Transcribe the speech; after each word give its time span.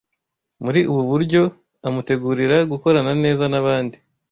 muri 0.63 0.79
ubu 0.91 1.03
buryo 1.11 1.41
amutegurira 1.87 2.57
gukorana 2.71 3.11
neza 3.23 3.43
n’abandi. 3.51 3.97